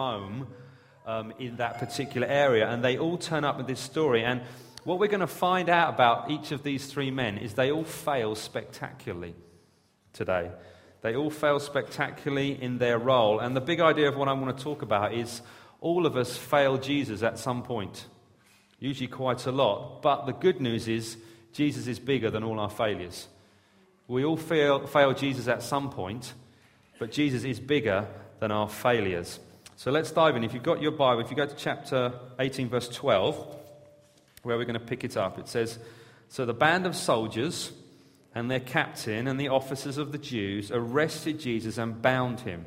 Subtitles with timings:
[0.00, 0.46] Rome
[1.04, 2.66] um, in that particular area.
[2.66, 4.24] And they all turn up with this story.
[4.24, 4.40] And
[4.84, 7.84] what we're going to find out about each of these three men is they all
[7.84, 9.34] fail spectacularly
[10.12, 10.50] today.
[11.02, 13.40] They all fail spectacularly in their role.
[13.40, 15.42] And the big idea of what I want to talk about is
[15.80, 18.06] all of us fail Jesus at some point,
[18.78, 20.02] usually quite a lot.
[20.02, 21.16] But the good news is
[21.52, 23.28] Jesus is bigger than all our failures.
[24.08, 26.34] We all fail, fail Jesus at some point,
[26.98, 28.06] but Jesus is bigger
[28.40, 29.40] than our failures.
[29.80, 30.44] So let's dive in.
[30.44, 33.56] If you've got your Bible, if you go to chapter 18, verse 12,
[34.42, 35.78] where we're going to pick it up, it says
[36.28, 37.72] So the band of soldiers
[38.34, 42.66] and their captain and the officers of the Jews arrested Jesus and bound him.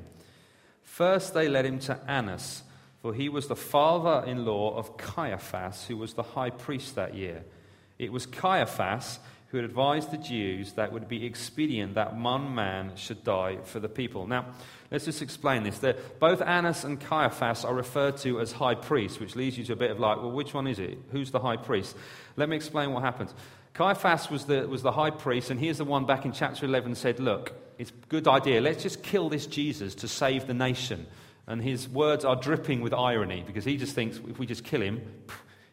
[0.82, 2.64] First, they led him to Annas,
[3.04, 7.14] for he was the father in law of Caiaphas, who was the high priest that
[7.14, 7.44] year.
[8.00, 9.20] It was Caiaphas
[9.54, 13.60] who had advised the Jews that it would be expedient that one man should die
[13.64, 14.26] for the people.
[14.26, 14.48] Now,
[14.90, 15.80] let's just explain this.
[16.20, 19.76] both Annas and Caiaphas are referred to as high priests, which leads you to a
[19.76, 20.98] bit of like, well, which one is it?
[21.12, 21.96] Who's the high priest?
[22.36, 23.32] Let me explain what happens.
[23.76, 26.96] Caiaphas was the, was the high priest, and here's the one back in chapter 11
[26.96, 28.60] said, Look, it's a good idea.
[28.60, 31.06] Let's just kill this Jesus to save the nation.
[31.46, 34.82] And his words are dripping with irony because he just thinks if we just kill
[34.82, 35.02] him,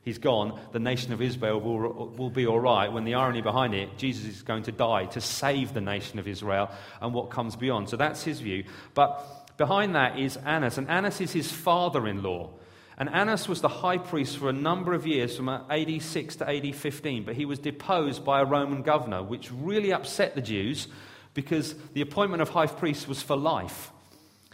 [0.03, 2.93] he's gone, the nation of Israel will, will be all right.
[2.93, 6.27] When the irony behind it, Jesus is going to die to save the nation of
[6.27, 6.71] Israel
[7.01, 7.89] and what comes beyond.
[7.89, 8.65] So that's his view.
[8.95, 12.51] But behind that is Annas, and Annas is his father in law.
[12.97, 16.51] And Annas was the high priest for a number of years, from AD 6 to
[16.51, 20.87] AD 15, but he was deposed by a Roman governor, which really upset the Jews
[21.33, 23.91] because the appointment of high priest was for life.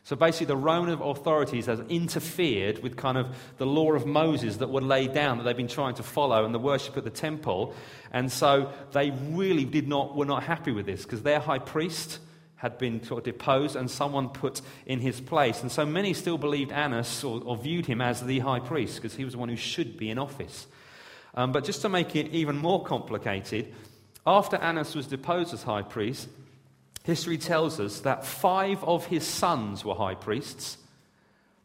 [0.07, 4.71] So basically, the Roman authorities have interfered with kind of the law of Moses that
[4.71, 7.75] were laid down that they've been trying to follow and the worship at the temple.
[8.13, 12.21] And so they really did not, were not happy with this because their high priest
[12.55, 15.61] had been sort of deposed and someone put in his place.
[15.63, 19.17] And so many still believed Annas or, or viewed him as the high priest because
[19.17, 20.69] he was the one who should be in office.
[21.35, 23.75] Um, but just to make it even more complicated,
[24.25, 26.29] after Annas was deposed as high priest,
[27.07, 30.77] history tells us that five of his sons were high priests,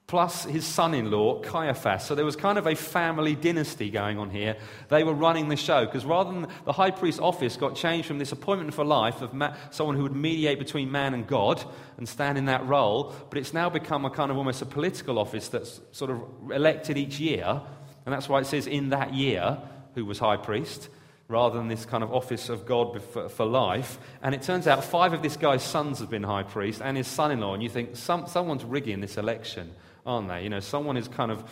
[0.06, 2.06] plus his son in law, Caiaphas.
[2.06, 4.56] So there was kind of a family dynasty going on here.
[4.90, 8.20] They were running the show because rather than the high priest office got changed from
[8.20, 11.64] this appointment for life of ma- someone who would mediate between man and God
[11.98, 15.18] and stand in that role, but it's now become a kind of almost a political
[15.18, 17.62] office that's sort of elected each year.
[18.06, 19.58] And that's why it says in that year
[19.96, 20.90] who was high priest
[21.32, 23.98] rather than this kind of office of God for, life.
[24.22, 27.08] And it turns out five of this guy's sons have been high priest and his
[27.08, 27.54] son in law.
[27.54, 29.74] And you think, some, someone's rigging this election,
[30.06, 30.44] aren't they?
[30.44, 31.44] You know, someone is kind of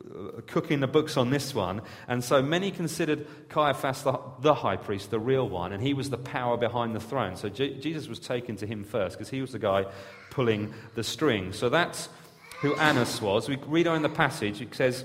[0.00, 1.82] uh, cooking the books on this one.
[2.08, 6.10] And so many considered Caiaphas the, the, high priest, the real one, and he was
[6.10, 7.36] the power behind the throne.
[7.36, 9.86] So J- Jesus was taken to him first because he was the guy
[10.30, 11.56] pulling the strings.
[11.56, 12.08] So that's
[12.60, 13.48] who Annas was.
[13.48, 15.04] We read on in the passage, it says,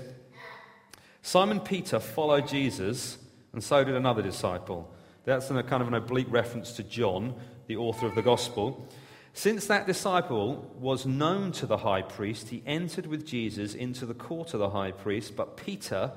[1.22, 3.18] Simon Peter followed Jesus
[3.56, 4.94] and so did another disciple.
[5.24, 7.34] That's a kind of an oblique reference to John,
[7.68, 8.86] the author of the Gospel.
[9.32, 14.12] Since that disciple was known to the high priest, he entered with Jesus into the
[14.12, 16.12] court of the high priest, but Peter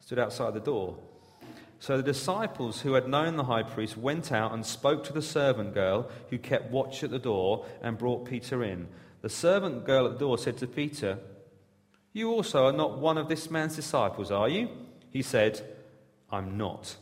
[0.00, 0.96] stood outside the door.
[1.78, 5.20] So the disciples who had known the high priest went out and spoke to the
[5.20, 8.88] servant girl who kept watch at the door and brought Peter in.
[9.20, 11.18] The servant girl at the door said to Peter,
[12.14, 14.70] You also are not one of this man's disciples, are you?
[15.10, 15.62] He said,
[16.30, 16.96] I'm not.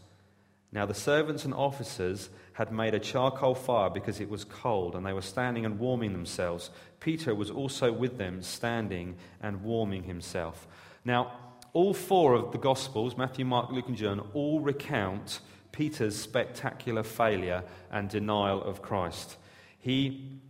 [0.73, 5.05] Now the servants and officers had made a charcoal fire because it was cold, and
[5.05, 6.71] they were standing and warming themselves.
[7.01, 10.67] Peter was also with them, standing and warming himself.
[11.05, 11.33] Now,
[11.73, 15.41] all four of the Gospels, Matthew, Mark, Luke, and John, all recount
[15.73, 19.37] Peter's spectacular failure and denial of Christ.
[19.79, 20.41] He,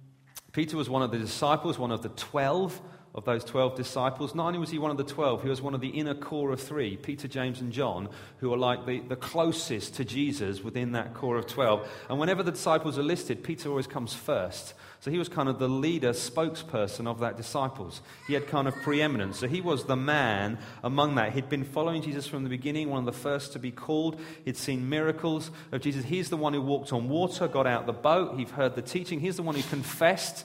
[0.52, 2.80] Peter was one of the disciples, one of the twelve
[3.16, 4.34] of those 12 disciples.
[4.34, 6.52] Not only was he one of the 12, he was one of the inner core
[6.52, 8.10] of three Peter, James, and John,
[8.40, 11.88] who are like the, the closest to Jesus within that core of 12.
[12.10, 14.74] And whenever the disciples are listed, Peter always comes first.
[15.00, 18.02] So he was kind of the leader, spokesperson of that disciples.
[18.26, 19.38] He had kind of preeminence.
[19.38, 21.32] So he was the man among that.
[21.32, 24.20] He'd been following Jesus from the beginning, one of the first to be called.
[24.44, 26.04] He'd seen miracles of Jesus.
[26.04, 28.36] He's the one who walked on water, got out the boat.
[28.36, 29.20] He'd heard the teaching.
[29.20, 30.44] He's the one who confessed,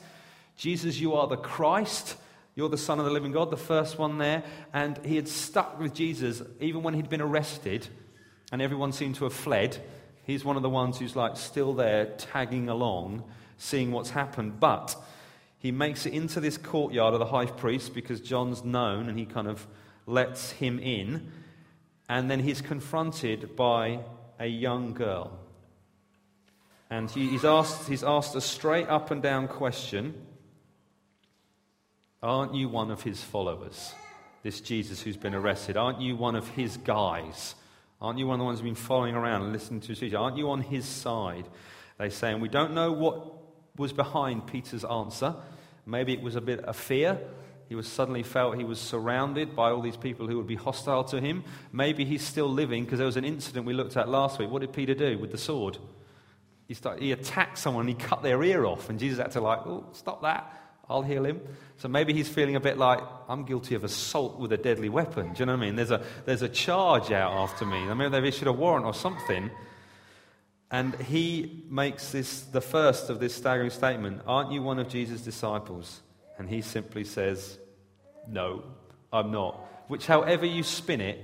[0.56, 2.16] Jesus, you are the Christ.
[2.56, 4.44] You're the Son of the living God, the first one there.
[4.74, 7.88] And he had stuck with Jesus even when he'd been arrested
[8.52, 9.78] and everyone seemed to have fled.
[10.24, 13.24] He's one of the ones who's like still there, tagging along,
[13.58, 14.60] seeing what's happened.
[14.60, 14.96] But
[15.60, 19.26] he makes it into this courtyard of the high priest because John's known and he
[19.26, 19.66] kind of
[20.06, 21.32] lets him in.
[22.10, 24.00] And then he's confronted by
[24.40, 25.40] a young girl.
[26.90, 30.14] And he, he's, asked, he's asked a straight up and down question
[32.24, 33.94] Aren't you one of his followers?
[34.44, 35.78] This Jesus who's been arrested.
[35.78, 37.56] Aren't you one of his guys?
[38.02, 40.18] Aren't you one of the ones who've been following around and listening to his teaching?
[40.18, 41.46] Aren't you on his side?
[41.98, 43.34] They say, and we don't know what
[43.78, 45.36] was behind Peter's answer.
[45.86, 47.20] Maybe it was a bit of fear.
[47.70, 51.04] He was suddenly felt he was surrounded by all these people who would be hostile
[51.06, 51.44] to him.
[51.72, 54.50] Maybe he's still living because there was an incident we looked at last week.
[54.50, 55.78] What did Peter do with the sword?
[56.68, 59.42] He, started, he attacked someone and he cut their ear off, and Jesus had to
[59.42, 60.61] like, oh, stop that.
[60.92, 61.42] I'll heal him.
[61.78, 65.34] So maybe he's feeling a bit like, I'm guilty of assault with a deadly weapon.
[65.34, 65.76] Do you know what I mean?
[65.76, 67.78] There's a, there's a charge out after me.
[67.78, 69.50] I mean, they've issued a warrant or something.
[70.70, 75.22] And he makes this the first of this staggering statement Aren't you one of Jesus'
[75.22, 76.02] disciples?
[76.38, 77.58] And he simply says,
[78.28, 78.64] No,
[79.12, 79.56] I'm not.
[79.88, 81.20] Which, however you spin it,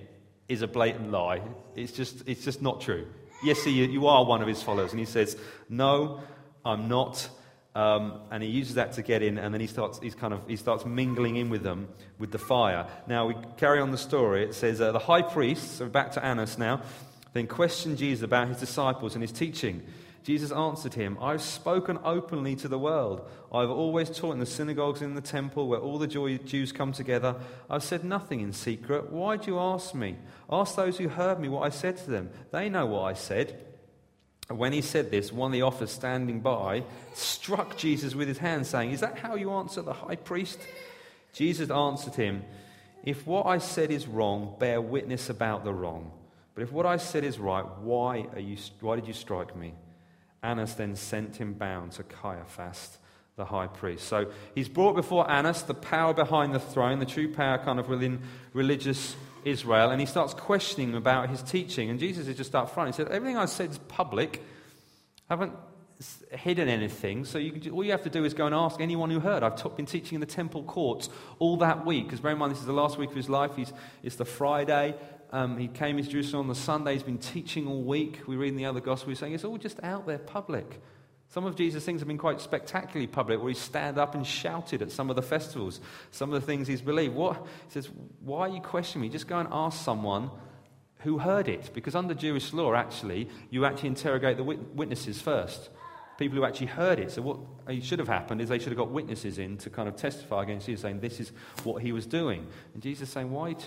[0.47, 1.41] is a blatant lie.
[1.75, 3.05] It's just, it's just not true.
[3.43, 4.91] Yes, you, you are one of his followers.
[4.91, 5.37] And he says,
[5.69, 6.21] No,
[6.65, 7.29] I'm not.
[7.77, 10.41] Um, and he uses that to get in, and then he starts, he's kind of,
[10.47, 12.87] he starts mingling in with them with the fire.
[13.05, 14.43] Now, we carry on the story.
[14.43, 16.81] It says, uh, The high priests, so back to Annas now,
[17.33, 19.83] then questioned Jesus about his disciples and his teaching.
[20.23, 23.29] Jesus answered him, I've spoken openly to the world.
[23.53, 27.35] I've always taught in the synagogues in the temple where all the Jews come together.
[27.69, 29.11] I've said nothing in secret.
[29.11, 30.17] Why do you ask me?
[30.51, 32.31] Ask those who heard me what I said to them.
[32.49, 33.66] They know what I said.
[34.49, 36.83] When he said this, one of the officers standing by
[37.13, 40.59] struck Jesus with his hand, saying, Is that how you answer the high priest?
[41.33, 42.43] Jesus answered him,
[43.03, 46.11] If what I said is wrong, bear witness about the wrong.
[46.55, 49.73] But if what I said is right, why, are you, why did you strike me?
[50.41, 52.97] Annas then sent him bound to Caiaphas,
[53.35, 54.07] the high priest.
[54.07, 57.89] So he's brought before Annas, the power behind the throne, the true power kind of
[57.89, 58.21] within
[58.53, 61.89] religious Israel, and he starts questioning about his teaching.
[61.89, 62.89] And Jesus is just up front.
[62.89, 64.43] He said, Everything I said is public.
[65.29, 65.53] I haven't
[66.31, 67.25] hidden anything.
[67.25, 69.43] So you can, all you have to do is go and ask anyone who heard.
[69.43, 72.05] I've t- been teaching in the temple courts all that week.
[72.05, 73.51] Because bear in mind, this is the last week of his life.
[73.55, 73.73] He's,
[74.03, 74.95] it's the Friday.
[75.31, 76.93] Um, he came into Jerusalem on the Sunday.
[76.93, 78.21] He's been teaching all week.
[78.27, 80.81] We read in the other gospel, he's saying it's all just out there public.
[81.29, 84.81] Some of Jesus' things have been quite spectacularly public, where he stand up and shouted
[84.81, 85.81] at some of the festivals,
[86.11, 87.15] some of the things he's believed.
[87.15, 87.45] What?
[87.67, 87.89] He says,
[88.21, 89.09] Why are you questioning me?
[89.09, 90.31] Just go and ask someone
[90.99, 91.71] who heard it.
[91.73, 95.69] Because under Jewish law, actually, you actually interrogate the witnesses first
[96.17, 97.11] people who actually heard it.
[97.11, 97.39] So, what
[97.81, 100.65] should have happened is they should have got witnesses in to kind of testify against
[100.65, 101.31] Jesus, saying, This is
[101.63, 102.47] what he was doing.
[102.73, 103.57] And Jesus saying, Why are you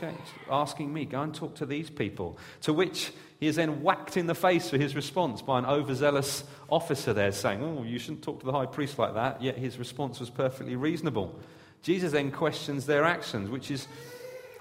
[0.50, 1.04] asking me?
[1.04, 2.38] Go and talk to these people.
[2.62, 6.44] To which he is then whacked in the face for his response by an overzealous
[6.68, 9.42] officer there saying, Oh, you shouldn't talk to the high priest like that.
[9.42, 11.38] Yet his response was perfectly reasonable.
[11.82, 13.86] Jesus then questions their actions, which is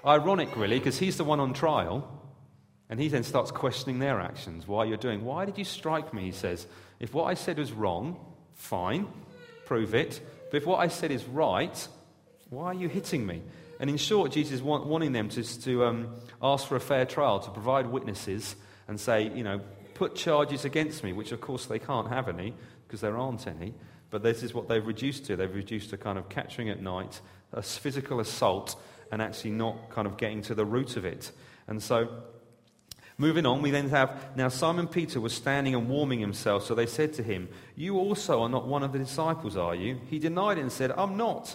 [0.06, 2.19] ironic, really, because he's the one on trial.
[2.90, 4.66] And he then starts questioning their actions.
[4.66, 5.24] Why you're doing?
[5.24, 6.24] Why did you strike me?
[6.24, 6.66] He says.
[6.98, 8.18] If what I said was wrong,
[8.54, 9.06] fine,
[9.64, 10.20] prove it.
[10.50, 11.88] But if what I said is right,
[12.50, 13.42] why are you hitting me?
[13.78, 17.40] And in short, Jesus is wanting them to, to um, ask for a fair trial,
[17.40, 18.56] to provide witnesses
[18.88, 19.60] and say, you know,
[19.94, 22.54] put charges against me, which of course they can't have any
[22.86, 23.72] because there aren't any.
[24.10, 25.36] But this is what they've reduced to.
[25.36, 27.20] They've reduced to kind of capturing at night,
[27.52, 28.74] a physical assault,
[29.12, 31.30] and actually not kind of getting to the root of it.
[31.68, 32.08] And so
[33.20, 36.86] Moving on, we then have now Simon Peter was standing and warming himself, so they
[36.86, 40.00] said to him, You also are not one of the disciples, are you?
[40.08, 41.54] He denied it and said, I'm not.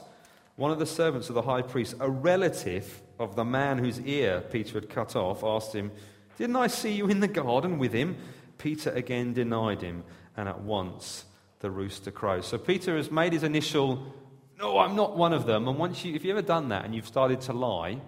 [0.57, 4.41] One of the servants of the high priest, a relative of the man whose ear
[4.41, 5.91] Peter had cut off, asked him,
[6.37, 8.15] Didn't I see you in the garden with him?
[8.59, 10.03] Peter again denied him,
[10.37, 11.25] and at once
[11.61, 12.45] the rooster crowed.
[12.45, 14.13] So Peter has made his initial,
[14.59, 15.67] No, I'm not one of them.
[15.67, 18.01] And once you, if you've ever done that and you've started to lie,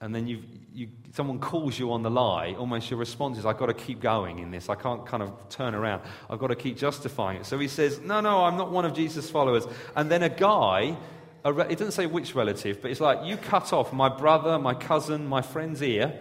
[0.00, 0.42] and then you
[1.12, 4.40] someone calls you on the lie, almost your response is, I've got to keep going
[4.40, 4.68] in this.
[4.68, 6.02] I can't kind of turn around.
[6.28, 7.46] I've got to keep justifying it.
[7.46, 9.66] So he says, No, no, I'm not one of Jesus' followers.
[9.94, 10.96] And then a guy,
[11.44, 14.58] a re- it doesn't say which relative, but it's like, You cut off my brother,
[14.58, 16.18] my cousin, my friend's ear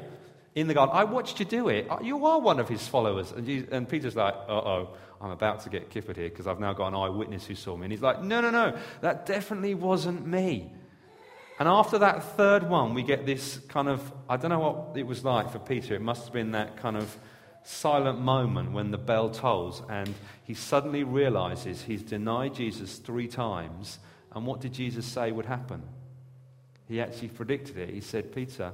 [0.55, 0.96] in the garden.
[0.96, 1.88] I watched you do it.
[2.01, 3.34] You are one of his followers.
[3.34, 4.89] And, Jesus, and Peter's like, Uh oh.
[5.22, 7.86] I'm about to get kippered here because I've now got an eyewitness who saw me.
[7.86, 10.72] And he's like, No, no, no, that definitely wasn't me.
[11.57, 15.07] And after that third one, we get this kind of I don't know what it
[15.07, 15.95] was like for Peter.
[15.95, 17.15] It must have been that kind of
[17.63, 24.00] silent moment when the bell tolls and he suddenly realizes he's denied Jesus three times.
[24.33, 25.81] And what did Jesus say would happen?
[26.88, 27.89] He actually predicted it.
[27.89, 28.71] He said, Peter,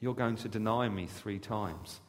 [0.00, 2.00] you're going to deny me three times.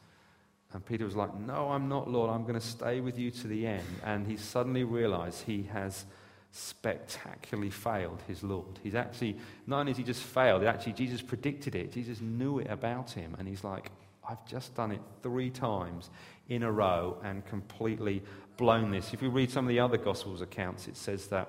[0.72, 2.30] And Peter was like, No, I'm not, Lord.
[2.30, 3.86] I'm going to stay with you to the end.
[4.04, 6.06] And he suddenly realized he has
[6.52, 8.78] spectacularly failed his Lord.
[8.82, 11.92] He's actually, not only has he just failed, actually Jesus predicted it.
[11.92, 13.36] Jesus knew it about him.
[13.38, 13.90] And he's like,
[14.28, 16.10] I've just done it three times
[16.48, 18.22] in a row and completely
[18.56, 19.14] blown this.
[19.14, 21.48] If we read some of the other Gospels accounts, it says that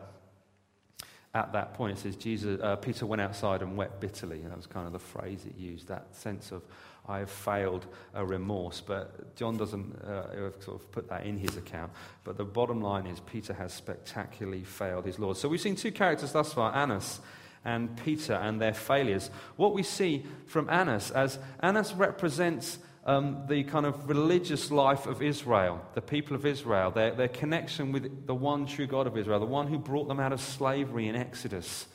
[1.34, 1.98] at that point.
[1.98, 4.40] It says Jesus, uh, Peter went outside and wept bitterly.
[4.40, 6.62] That was kind of the phrase it used, that sense of,
[7.08, 8.82] I have failed a remorse.
[8.82, 11.92] But John doesn't uh, sort of put that in his account.
[12.24, 15.38] But the bottom line is Peter has spectacularly failed his Lord.
[15.38, 17.22] So we've seen two characters thus far Annas
[17.64, 19.30] and Peter and their failures.
[19.56, 25.22] What we see from Annas, as Annas represents um, the kind of religious life of
[25.22, 29.40] Israel, the people of Israel, their, their connection with the one true God of Israel,
[29.40, 31.88] the one who brought them out of slavery in Exodus,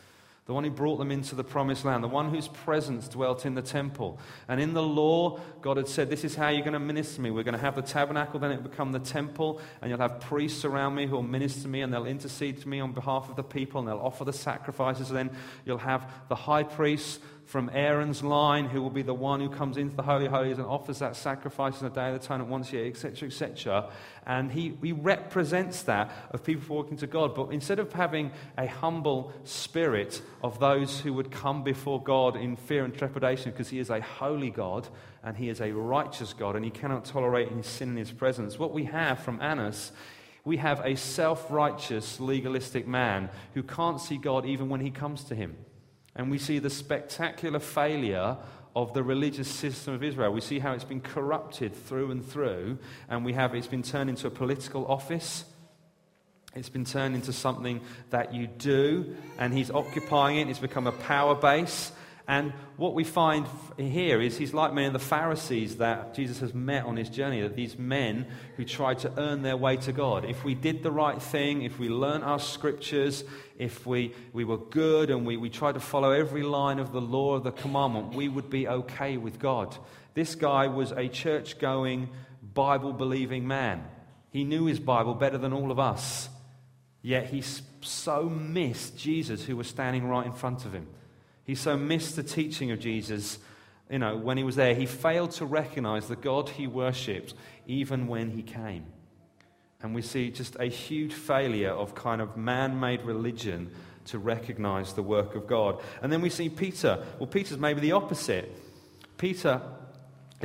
[0.46, 3.54] the one who brought them into the promised land, the one whose presence dwelt in
[3.54, 4.20] the temple.
[4.48, 7.20] And in the law, God had said, This is how you're going to minister to
[7.20, 7.30] me.
[7.32, 10.20] We're going to have the tabernacle, then it will become the temple, and you'll have
[10.20, 13.28] priests around me who will minister to me, and they'll intercede to me on behalf
[13.28, 15.10] of the people, and they'll offer the sacrifices.
[15.10, 19.40] And then you'll have the high priest from Aaron's line, who will be the one
[19.40, 22.50] who comes into the Holy Holies and offers that sacrifice on the Day of Atonement
[22.50, 23.88] once a year, etc., etc.
[24.26, 27.36] And he, he represents that of people walking to God.
[27.36, 32.56] But instead of having a humble spirit of those who would come before God in
[32.56, 34.88] fear and trepidation, because he is a holy God
[35.22, 38.58] and he is a righteous God and he cannot tolerate any sin in his presence,
[38.58, 39.92] what we have from Annas
[40.44, 45.24] we have a self righteous, legalistic man who can't see God even when he comes
[45.24, 45.56] to him.
[46.16, 48.36] And we see the spectacular failure
[48.74, 50.32] of the religious system of Israel.
[50.32, 54.10] We see how it's been corrupted through and through, and we have it's been turned
[54.10, 55.44] into a political office.
[56.54, 57.80] It's been turned into something
[58.10, 60.48] that you do, and he's occupying it.
[60.48, 61.92] It's become a power base.
[62.28, 66.52] And what we find here is he's like many of the Pharisees that Jesus has
[66.52, 70.24] met on his journey, that these men who tried to earn their way to God.
[70.24, 73.22] If we did the right thing, if we learned our scriptures,
[73.58, 77.00] if we, we were good and we, we tried to follow every line of the
[77.00, 79.76] law of the commandment, we would be okay with God.
[80.14, 82.08] This guy was a church going,
[82.54, 83.84] Bible believing man.
[84.30, 86.28] He knew his Bible better than all of us.
[87.02, 87.44] Yet he
[87.82, 90.88] so missed Jesus who was standing right in front of him.
[91.46, 93.38] He so missed the teaching of Jesus,
[93.88, 94.74] you know, when he was there.
[94.74, 97.34] He failed to recognize the God he worshipped
[97.66, 98.84] even when he came.
[99.80, 103.70] And we see just a huge failure of kind of man made religion
[104.06, 105.80] to recognize the work of God.
[106.02, 107.04] And then we see Peter.
[107.18, 108.50] Well, Peter's maybe the opposite.
[109.18, 109.60] Peter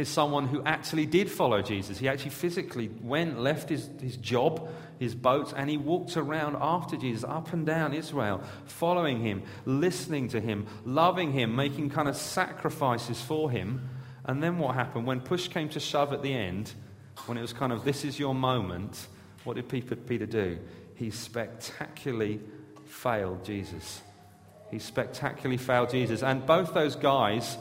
[0.02, 1.98] is someone who actually did follow Jesus.
[1.98, 4.68] He actually physically went, left his, his job,
[5.00, 10.28] his boats, and he walked around after Jesus, up and down Israel, following him, listening
[10.30, 13.90] to him, loving him, making kind of sacrifices for him.
[14.26, 15.08] And then what happened?
[15.08, 16.74] When push came to shove at the end,
[17.26, 19.08] when it was kind of, this is your moment,
[19.44, 20.60] what did Peter do?
[20.96, 22.42] He spectacularly
[22.86, 24.02] failed Jesus.
[24.70, 26.22] He spectacularly failed Jesus.
[26.22, 27.58] And both those guys,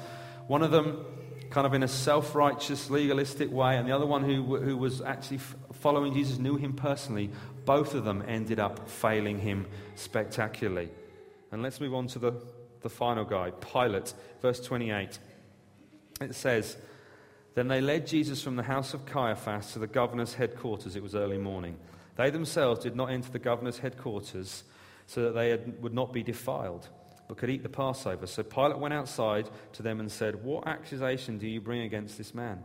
[0.47, 1.04] one of them
[1.50, 5.02] kind of in a self righteous, legalistic way, and the other one who, who was
[5.02, 5.40] actually
[5.73, 7.30] following Jesus, knew him personally,
[7.64, 9.66] both of them ended up failing him
[9.97, 10.88] spectacularly.
[11.52, 12.33] And let's move on to the,
[12.80, 15.19] the final guy, Pilate, verse 28.
[16.21, 16.76] It says,
[17.54, 20.95] Then they led Jesus from the house of Caiaphas to the governor's headquarters.
[20.95, 21.76] It was early morning.
[22.16, 24.62] They themselves did not enter the governor's headquarters
[25.07, 26.88] so that they had, would not be defiled
[27.30, 28.26] but could eat the Passover.
[28.26, 32.34] So Pilate went outside to them and said, What accusation do you bring against this
[32.34, 32.58] man?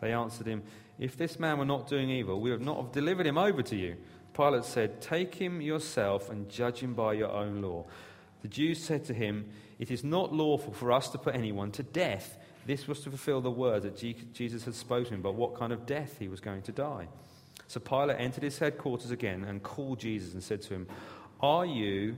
[0.00, 0.62] They answered him,
[0.98, 3.76] If this man were not doing evil, we would not have delivered him over to
[3.76, 3.98] you.
[4.32, 7.84] Pilate said, Take him yourself and judge him by your own law.
[8.40, 11.82] The Jews said to him, It is not lawful for us to put anyone to
[11.82, 12.38] death.
[12.64, 13.98] This was to fulfill the word that
[14.32, 17.06] Jesus had spoken about what kind of death he was going to die.
[17.66, 20.86] So Pilate entered his headquarters again and called Jesus and said to him,
[21.42, 22.16] Are you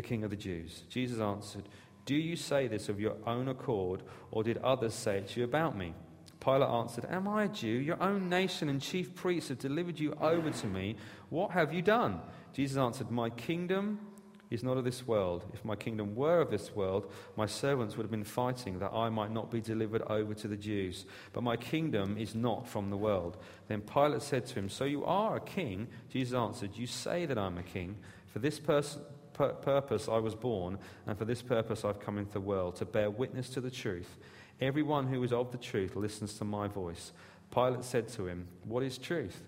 [0.00, 0.84] the King of the Jews?
[0.88, 1.68] Jesus answered,
[2.06, 5.44] Do you say this of your own accord, or did others say it to you
[5.44, 5.94] about me?
[6.40, 7.68] Pilate answered, Am I a Jew?
[7.68, 10.96] Your own nation and chief priests have delivered you over to me.
[11.28, 12.20] What have you done?
[12.54, 14.00] Jesus answered, My kingdom
[14.48, 15.44] is not of this world.
[15.52, 19.10] If my kingdom were of this world, my servants would have been fighting that I
[19.10, 21.04] might not be delivered over to the Jews.
[21.34, 23.36] But my kingdom is not from the world.
[23.68, 25.88] Then Pilate said to him, So you are a king?
[26.08, 27.96] Jesus answered, You say that I'm a king.
[28.32, 29.02] For this person
[29.40, 33.10] purpose I was born, and for this purpose I've come into the world, to bear
[33.10, 34.16] witness to the truth.
[34.60, 37.12] Everyone who is of the truth listens to my voice.
[37.50, 39.42] Pilate said to him, What is truth?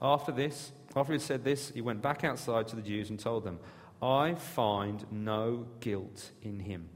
[0.00, 3.44] After this, after he said this, he went back outside to the Jews and told
[3.44, 3.58] them,
[4.02, 6.88] I find no guilt in him.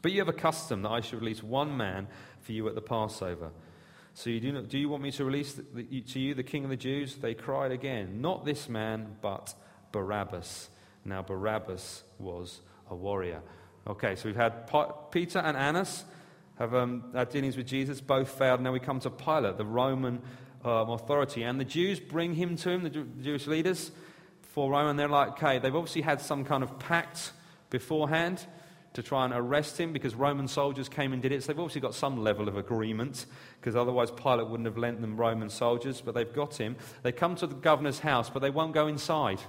[0.00, 2.06] But you have a custom that I should release one man
[2.40, 3.50] for you at the Passover.
[4.14, 6.42] So you do, not, do you want me to release the, the, to you the
[6.42, 7.16] king of the Jews?
[7.16, 9.54] They cried again, Not this man, but
[9.92, 10.70] Barabbas.
[11.04, 13.42] Now, Barabbas was a warrior.
[13.86, 14.70] Okay, so we've had
[15.10, 16.04] Peter and Annas
[16.58, 18.60] have um, had dealings with Jesus, both failed.
[18.60, 20.20] Now we come to Pilate, the Roman
[20.64, 21.44] um, authority.
[21.44, 23.90] And the Jews bring him to him, the, Jewish leaders,
[24.42, 27.32] for Rome, and they're like, okay, they've obviously had some kind of pact
[27.70, 28.44] beforehand
[28.94, 31.42] to try and arrest him because Roman soldiers came and did it.
[31.42, 33.26] So they've obviously got some level of agreement
[33.60, 36.76] because otherwise Pilate wouldn't have lent them Roman soldiers, but they've got him.
[37.02, 39.40] They come to the governor's house, but they won't go inside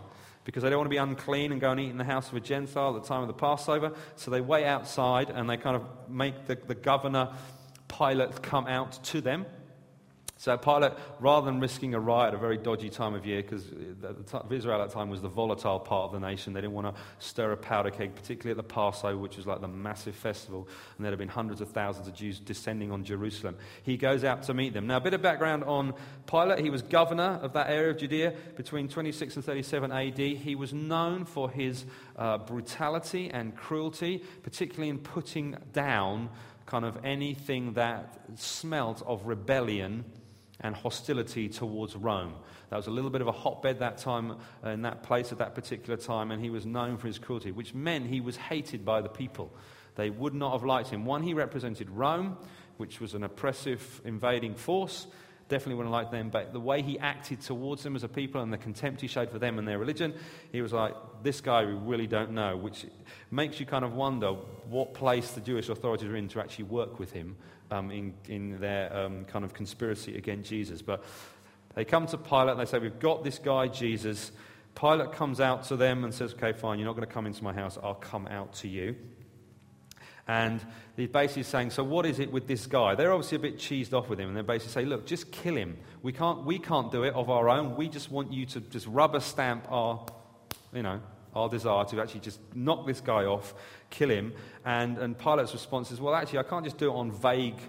[0.43, 2.35] because they don't want to be unclean and go and eat in the house of
[2.35, 3.93] a Gentile at the time of the Passover.
[4.15, 7.33] So they wait outside and they kind of make the, the governor,
[7.87, 9.45] Pilate, come out to them.
[10.39, 13.65] So Pilate, rather than risking a riot, at a very dodgy time of year, because
[14.49, 17.01] Israel at that time was the volatile part of the nation, they didn't want to
[17.19, 21.03] stir a powder keg, particularly at the Passover, which was like the massive festival, and
[21.03, 23.57] there'd have been hundreds of thousands of Jews descending on Jerusalem.
[23.83, 24.87] He goes out to meet them.
[24.87, 25.93] Now, a bit of background on
[26.25, 26.59] Pilate.
[26.59, 30.17] He was governor of that area of Judea between 26 and 37 AD.
[30.17, 31.83] He was known for his
[32.15, 36.29] uh, brutality and cruelty, particularly in putting down
[36.65, 40.05] kind of anything that smelt of rebellion
[40.61, 42.35] and hostility towards Rome.
[42.69, 45.37] That was a little bit of a hotbed that time, uh, in that place at
[45.37, 48.83] that particular time, and he was known for his cruelty, which meant he was hated
[48.83, 49.51] by the people.
[49.95, 51.05] They would not have liked him.
[51.05, 52.37] One, he represented Rome,
[52.77, 55.07] which was an oppressive, invading force.
[55.49, 58.53] Definitely wouldn't like them, but the way he acted towards them as a people and
[58.53, 60.13] the contempt he showed for them and their religion,
[60.51, 62.85] he was like, this guy we really don't know, which
[63.31, 64.27] makes you kind of wonder
[64.69, 67.35] what place the Jewish authorities are in to actually work with him
[67.71, 70.81] um, in, in their um, kind of conspiracy against Jesus.
[70.81, 71.03] But
[71.75, 74.31] they come to Pilate and they say, We've got this guy, Jesus.
[74.75, 77.43] Pilate comes out to them and says, Okay, fine, you're not going to come into
[77.43, 78.95] my house, I'll come out to you.
[80.29, 80.63] And
[80.95, 82.93] he's basically saying, So what is it with this guy?
[82.93, 85.55] They're obviously a bit cheesed off with him, and they basically say, Look, just kill
[85.55, 85.75] him.
[86.03, 87.75] We can't, we can't do it of our own.
[87.75, 90.05] We just want you to just rubber stamp our,
[90.71, 91.01] you know,
[91.33, 93.55] our desire to actually just knock this guy off,
[93.89, 94.33] kill him.
[94.65, 97.59] And, and Pilate's response is, well, actually, I can't just do it on vague,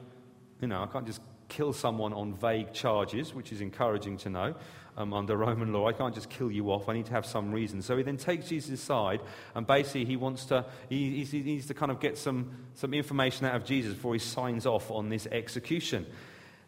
[0.61, 4.55] you know, I can't just kill someone on vague charges, which is encouraging to know
[5.01, 5.89] um, under Roman law.
[5.89, 6.89] I can't just kill you off.
[6.89, 7.83] I need to have some reason.
[7.83, 9.21] So he then takes Jesus aside,
[9.55, 13.47] and basically he wants to, he, he needs to kind of get some, some information
[13.47, 16.07] out of Jesus before he signs off on this execution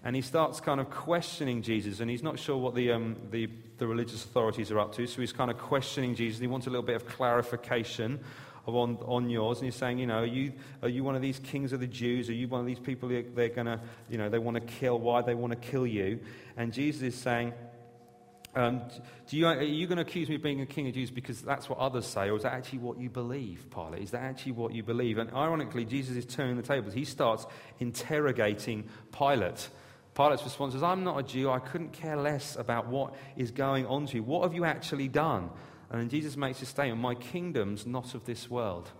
[0.04, 3.48] and he starts kind of questioning Jesus, and he's not sure what the, um, the,
[3.78, 6.40] the, religious authorities are up to, so he's kind of questioning Jesus.
[6.40, 8.18] He wants a little bit of clarification
[8.66, 11.38] on, on yours, and he's saying, you know, are you, are you one of these
[11.38, 12.28] kings of the Jews?
[12.28, 14.98] Are you one of these people they're going to, you know, they want to kill?
[14.98, 16.18] Why they want to kill you?
[16.56, 17.52] And Jesus is saying,
[18.54, 18.82] um,
[19.28, 21.40] do you, are you going to accuse me of being a king of Jews because
[21.40, 24.02] that's what others say, or is that actually what you believe, Pilate?
[24.02, 25.16] Is that actually what you believe?
[25.18, 26.92] And ironically, Jesus is turning the tables.
[26.92, 27.46] He starts
[27.80, 29.68] interrogating Pilate.
[30.14, 31.50] Pilate's response is, I'm not a Jew.
[31.50, 34.22] I couldn't care less about what is going on to you.
[34.22, 35.48] What have you actually done?
[35.90, 38.90] And then Jesus makes a statement, My kingdom's not of this world.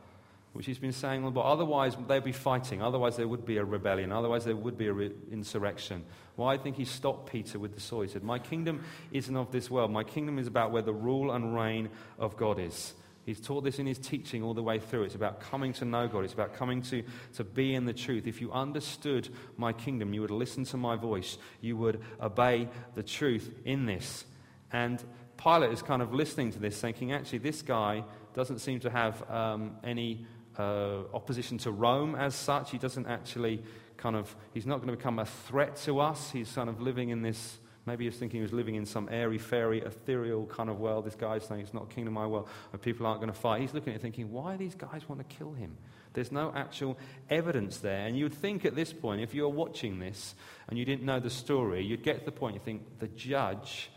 [0.53, 2.83] Which he's been saying, but otherwise they'd be fighting.
[2.83, 4.13] Otherwise there would be a rebellion.
[4.13, 6.05] Otherwise there would be an re- insurrection.
[6.37, 8.09] Well, I think he stopped Peter with the sword.
[8.09, 9.91] He said, My kingdom isn't of this world.
[9.91, 11.89] My kingdom is about where the rule and reign
[12.19, 12.95] of God is.
[13.25, 15.05] He's taught this in his teaching all the way through.
[15.05, 16.25] It's about coming to know God.
[16.25, 18.27] It's about coming to, to be in the truth.
[18.27, 21.39] If you understood my kingdom, you would listen to my voice.
[21.61, 24.25] You would obey the truth in this.
[24.73, 25.03] And
[25.37, 29.29] Pilate is kind of listening to this, thinking, actually, this guy doesn't seem to have
[29.31, 30.27] um, any
[30.59, 32.71] uh, opposition to Rome as such.
[32.71, 33.63] He doesn't actually
[33.97, 36.31] kind of, he's not going to become a threat to us.
[36.31, 39.09] He's kind of living in this Maybe he was thinking he was living in some
[39.11, 41.05] airy, fairy, ethereal kind of world.
[41.05, 43.61] This guy's saying it's not kingdom my world, and people aren't going to fight.
[43.61, 45.77] He's looking at it thinking, why these guys want to kill him?
[46.13, 46.97] There's no actual
[47.29, 48.07] evidence there.
[48.07, 50.35] And you would think at this point, if you're watching this
[50.69, 53.91] and you didn't know the story, you'd get to the point you think the judge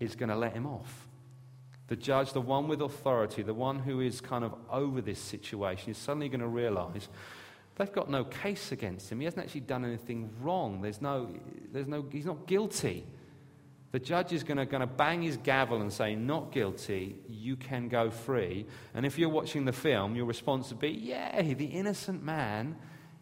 [0.00, 1.05] is going to let him off.
[1.88, 5.90] The judge, the one with authority, the one who is kind of over this situation,
[5.90, 7.08] is suddenly going to realize
[7.76, 9.20] They've got no case against him.
[9.20, 10.80] He hasn't actually done anything wrong.
[10.80, 11.28] There's no,
[11.72, 13.06] there's no, he's not guilty.
[13.92, 18.10] The judge is going to bang his gavel and say, Not guilty, you can go
[18.10, 18.66] free.
[18.94, 22.76] And if you're watching the film, your response would be, Yay, the innocent man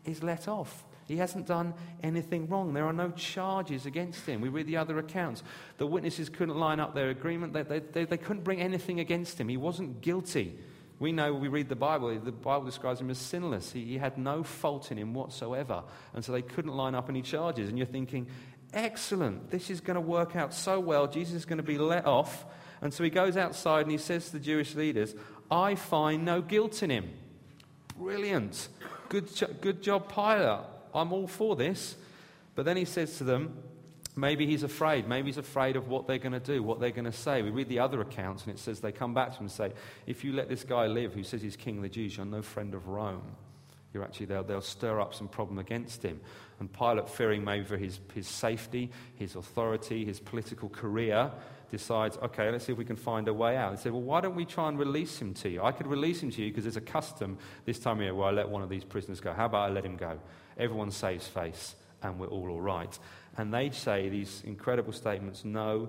[0.04, 0.84] is let off.
[1.06, 2.72] He hasn't done anything wrong.
[2.72, 4.40] There are no charges against him.
[4.40, 5.42] We read the other accounts.
[5.78, 9.38] The witnesses couldn't line up their agreement, they, they, they, they couldn't bring anything against
[9.38, 9.48] him.
[9.48, 10.58] He wasn't guilty.
[11.00, 13.72] We know, we read the Bible, the Bible describes him as sinless.
[13.72, 15.82] He, he, had no fault in him whatsoever.
[16.14, 17.68] And so they couldn't line up any charges.
[17.68, 18.28] And you're thinking,
[18.72, 21.08] excellent, this is going to work out so well.
[21.08, 22.46] Jesus is going to be let off.
[22.80, 25.14] And so he goes outside and he says to the Jewish leaders,
[25.50, 27.10] I find no guilt in him.
[27.98, 28.68] Brilliant.
[29.08, 30.73] Good, good job, Pilate.
[30.94, 31.96] I'm all for this.
[32.54, 33.62] But then he says to them,
[34.16, 35.08] Maybe he's afraid.
[35.08, 37.42] Maybe he's afraid of what they're going to do, what they're going to say.
[37.42, 39.72] We read the other accounts, and it says they come back to him and say,
[40.06, 42.42] If you let this guy live who says he's king of the Jews, you're no
[42.42, 43.24] friend of Rome.
[43.92, 46.20] You're actually, they'll, they'll stir up some problem against him.
[46.60, 51.30] And Pilate, fearing maybe for his, his safety, his authority, his political career,
[51.70, 53.76] decides, okay, let's see if we can find a way out.
[53.76, 55.62] They say, well, why don't we try and release him to you?
[55.62, 58.28] I could release him to you because there's a custom this time of year where
[58.28, 59.32] I let one of these prisoners go.
[59.32, 60.18] How about I let him go?
[60.58, 62.98] Everyone saves face and we're all all right.
[63.36, 65.88] And they say these incredible statements no,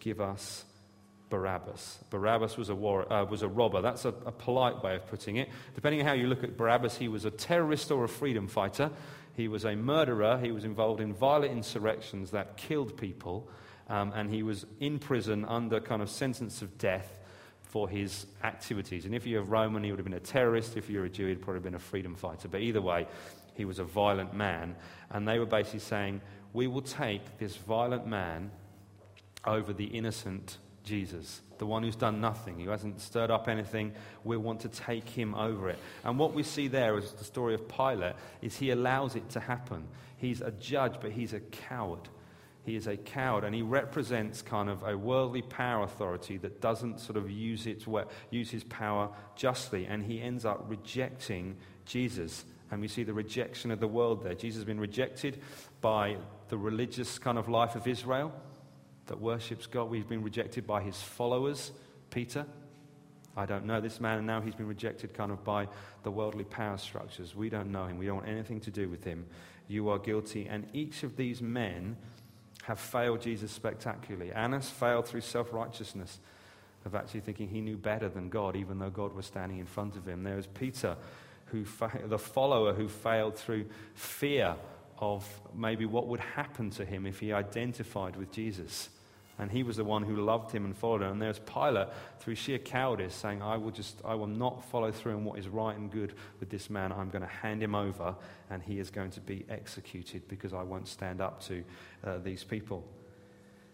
[0.00, 0.64] give us
[1.28, 1.98] Barabbas.
[2.10, 3.80] Barabbas was a, war, uh, was a robber.
[3.80, 5.48] That's a, a polite way of putting it.
[5.74, 8.90] Depending on how you look at Barabbas, he was a terrorist or a freedom fighter.
[9.36, 10.38] He was a murderer.
[10.42, 13.48] He was involved in violent insurrections that killed people.
[13.88, 17.18] Um, and he was in prison under kind of sentence of death
[17.62, 19.04] for his activities.
[19.04, 20.76] And if you're a Roman, he would have been a terrorist.
[20.76, 22.48] If you're a Jew, he'd probably been a freedom fighter.
[22.48, 23.06] But either way,
[23.60, 24.74] he was a violent man.
[25.10, 26.22] And they were basically saying,
[26.54, 28.50] We will take this violent man
[29.46, 33.92] over the innocent Jesus, the one who's done nothing, who hasn't stirred up anything.
[34.24, 35.78] We want to take him over it.
[36.04, 39.40] And what we see there is the story of Pilate is he allows it to
[39.40, 39.86] happen.
[40.16, 42.08] He's a judge, but he's a coward.
[42.64, 47.00] He is a coward, and he represents kind of a worldly power authority that doesn't
[47.00, 47.86] sort of use, its,
[48.30, 52.46] use his power justly, and he ends up rejecting Jesus.
[52.70, 54.34] And we see the rejection of the world there.
[54.34, 55.40] Jesus has been rejected
[55.80, 56.16] by
[56.48, 58.32] the religious kind of life of Israel
[59.06, 59.90] that worships God.
[59.90, 61.72] We've been rejected by his followers,
[62.10, 62.46] Peter.
[63.36, 65.68] I don't know this man, and now he's been rejected kind of by
[66.02, 67.34] the worldly power structures.
[67.34, 67.98] We don't know him.
[67.98, 69.26] We don't want anything to do with him.
[69.68, 70.46] You are guilty.
[70.48, 71.96] And each of these men
[72.64, 74.32] have failed Jesus spectacularly.
[74.32, 76.18] Annas failed through self righteousness,
[76.84, 79.96] of actually thinking he knew better than God, even though God was standing in front
[79.96, 80.22] of him.
[80.22, 80.96] There was Peter,
[81.50, 84.56] who fa- the follower who failed through fear
[84.98, 88.90] of maybe what would happen to him if he identified with Jesus
[89.40, 91.12] and he was the one who loved him and followed him.
[91.12, 95.16] And there's Pilate, through sheer cowardice, saying, I will just, I will not follow through
[95.16, 96.92] on what is right and good with this man.
[96.92, 98.14] I'm going to hand him over,
[98.50, 101.64] and he is going to be executed because I won't stand up to
[102.04, 102.84] uh, these people.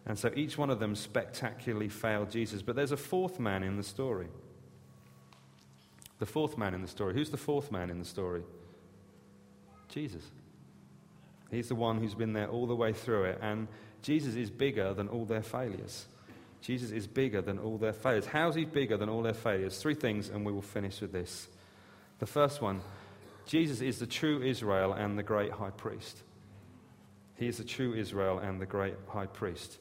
[0.07, 2.62] And so each one of them spectacularly failed Jesus.
[2.62, 4.29] But there's a fourth man in the story.
[6.18, 7.14] The fourth man in the story.
[7.14, 8.42] Who's the fourth man in the story?
[9.88, 10.22] Jesus.
[11.50, 13.38] He's the one who's been there all the way through it.
[13.40, 13.68] And
[14.02, 16.07] Jesus is bigger than all their failures.
[16.61, 18.26] Jesus is bigger than all their failures.
[18.26, 19.79] How's he bigger than all their failures?
[19.79, 21.48] Three things, and we will finish with this.
[22.18, 22.81] The first one
[23.46, 26.22] Jesus is the true Israel and the great high priest.
[27.37, 29.79] He is the true Israel and the great high priest.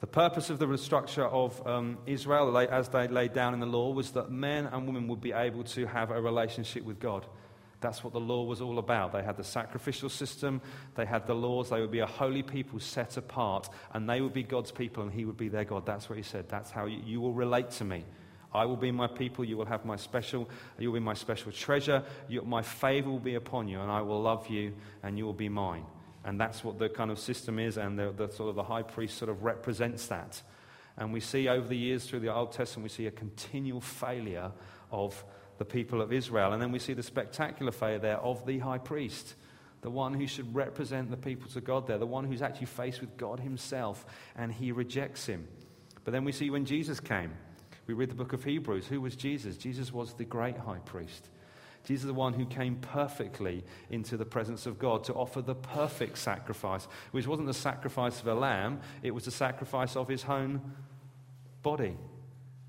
[0.00, 3.92] The purpose of the structure of um, Israel, as they laid down in the law,
[3.92, 7.26] was that men and women would be able to have a relationship with God.
[7.82, 9.12] That's what the law was all about.
[9.12, 10.62] They had the sacrificial system,
[10.94, 14.32] they had the laws, they would be a holy people set apart, and they would
[14.32, 15.84] be God's people, and He would be their God.
[15.84, 16.48] That's what He said.
[16.48, 18.04] That's how you, you will relate to me.
[18.52, 22.02] I will be my people, you will have my special, you'll be my special treasure,
[22.28, 25.32] you, my favor will be upon you, and I will love you, and you will
[25.32, 25.84] be mine.
[26.24, 28.82] And that's what the kind of system is, and the, the sort of the high
[28.82, 30.42] priest sort of represents that.
[30.96, 34.52] And we see over the years through the Old Testament, we see a continual failure
[34.90, 35.24] of
[35.56, 36.52] the people of Israel.
[36.52, 39.34] And then we see the spectacular failure there of the high priest,
[39.80, 43.00] the one who should represent the people to God there, the one who's actually faced
[43.00, 44.04] with God himself,
[44.36, 45.48] and he rejects him.
[46.04, 47.32] But then we see when Jesus came,
[47.86, 48.86] we read the book of Hebrews.
[48.86, 49.56] Who was Jesus?
[49.56, 51.28] Jesus was the great high priest.
[51.84, 55.54] Jesus is the one who came perfectly into the presence of God to offer the
[55.54, 60.24] perfect sacrifice, which wasn't the sacrifice of a lamb, it was the sacrifice of his
[60.24, 60.60] own
[61.62, 61.96] body.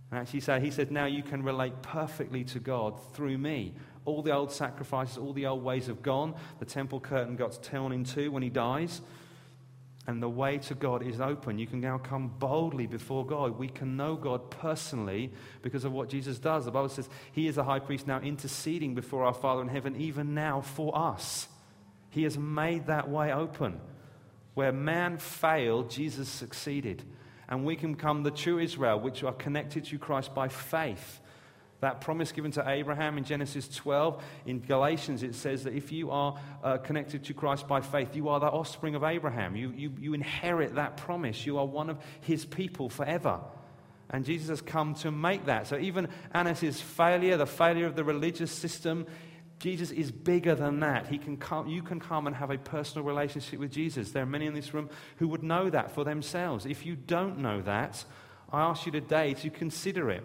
[0.09, 3.73] And actually, say, he said, now you can relate perfectly to God through me.
[4.03, 6.35] All the old sacrifices, all the old ways have gone.
[6.59, 9.01] The temple curtain got torn in two when he dies.
[10.11, 11.57] And the way to God is open.
[11.57, 13.57] You can now come boldly before God.
[13.57, 16.65] We can know God personally because of what Jesus does.
[16.65, 19.95] The Bible says he is a high priest now interceding before our Father in heaven,
[19.95, 21.47] even now for us.
[22.09, 23.79] He has made that way open.
[24.53, 27.03] Where man failed, Jesus succeeded
[27.51, 31.19] and we can become the true Israel, which are connected to Christ by faith.
[31.81, 36.11] That promise given to Abraham in Genesis 12, in Galatians, it says that if you
[36.11, 39.55] are uh, connected to Christ by faith, you are the offspring of Abraham.
[39.55, 41.43] You, you, you inherit that promise.
[41.45, 43.39] You are one of his people forever.
[44.11, 45.67] And Jesus has come to make that.
[45.67, 49.07] So even Annas' failure, the failure of the religious system,
[49.57, 51.07] Jesus is bigger than that.
[51.07, 54.11] He can come, you can come and have a personal relationship with Jesus.
[54.11, 56.67] There are many in this room who would know that for themselves.
[56.67, 58.03] If you don't know that,
[58.51, 60.23] I ask you today to consider it.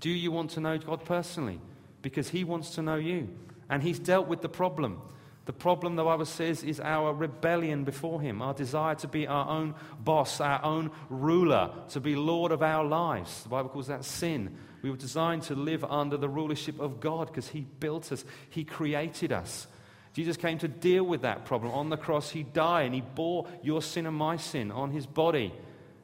[0.00, 1.60] Do you want to know God personally?
[2.02, 3.28] Because He wants to know you.
[3.68, 5.00] And He's dealt with the problem.
[5.44, 9.48] The problem, the Bible says, is our rebellion before Him, our desire to be our
[9.48, 13.42] own boss, our own ruler, to be Lord of our lives.
[13.42, 14.56] The Bible calls that sin.
[14.82, 18.64] We were designed to live under the rulership of God because He built us, He
[18.64, 19.66] created us.
[20.12, 21.72] Jesus came to deal with that problem.
[21.72, 25.06] On the cross, He died and He bore your sin and my sin on His
[25.06, 25.52] body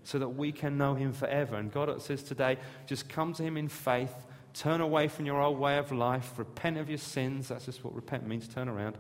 [0.07, 1.57] so that we can know him forever.
[1.57, 4.15] And God says today, just come to him in faith,
[4.55, 7.49] turn away from your old way of life, repent of your sins.
[7.49, 8.97] That's just what repent means turn around,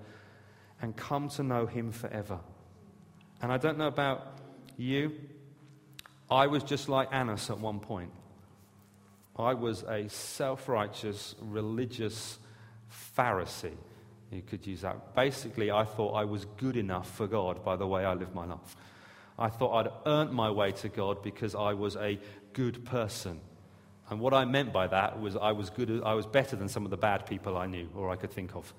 [0.82, 2.40] and come to know him forever.
[3.40, 4.40] And I don't know about
[4.76, 5.12] you,
[6.28, 8.10] I was just like Annas at one point.
[9.36, 12.40] I was a self righteous, religious
[13.16, 13.76] Pharisee.
[14.32, 15.14] You could use that.
[15.14, 18.44] Basically, I thought I was good enough for God by the way I lived my
[18.44, 18.76] life.
[19.38, 22.18] I thought I'd earned my way to God because I was a
[22.52, 23.40] good person.
[24.08, 26.84] And what I meant by that was I was, good, I was better than some
[26.84, 28.72] of the bad people I knew or I could think of.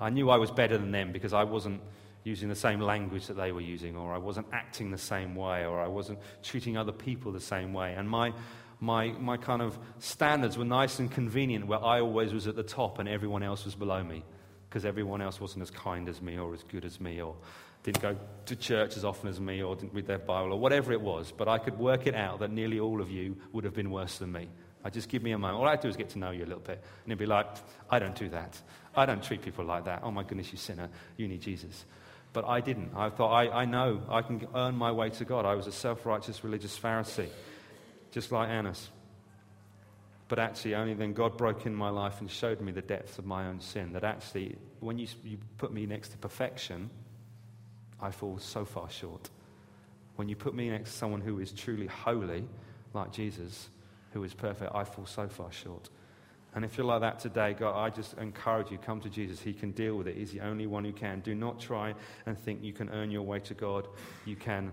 [0.00, 1.80] I knew I was better than them because I wasn't
[2.24, 5.64] using the same language that they were using, or I wasn't acting the same way,
[5.64, 7.94] or I wasn't treating other people the same way.
[7.94, 8.32] And my,
[8.80, 12.62] my, my kind of standards were nice and convenient where I always was at the
[12.62, 14.24] top and everyone else was below me
[14.68, 17.34] because everyone else wasn't as kind as me or as good as me or
[17.82, 20.92] didn't go to church as often as me or didn't read their Bible or whatever
[20.92, 21.32] it was.
[21.36, 24.18] But I could work it out that nearly all of you would have been worse
[24.18, 24.48] than me.
[24.84, 25.60] I just give me a moment.
[25.60, 26.82] All I do is get to know you a little bit.
[27.04, 27.46] And it'd be like,
[27.90, 28.60] I don't do that.
[28.94, 30.00] I don't treat people like that.
[30.02, 30.88] Oh my goodness, you sinner.
[31.16, 31.84] You need Jesus.
[32.32, 32.92] But I didn't.
[32.94, 35.46] I thought, I, I know I can earn my way to God.
[35.46, 37.28] I was a self righteous religious Pharisee
[38.10, 38.88] just like Annas.
[40.28, 43.24] But actually, only then God broke in my life and showed me the depth of
[43.24, 43.92] my own sin.
[43.94, 46.90] That actually, when you, you put me next to perfection,
[48.00, 49.30] I fall so far short.
[50.16, 52.44] When you put me next to someone who is truly holy,
[52.94, 53.68] like Jesus,
[54.12, 55.90] who is perfect, I fall so far short.
[56.54, 59.40] And if you're like that today, God, I just encourage you, come to Jesus.
[59.40, 60.16] He can deal with it.
[60.16, 61.20] He's the only one who can.
[61.20, 61.94] Do not try
[62.26, 63.86] and think you can earn your way to God.
[64.24, 64.72] You can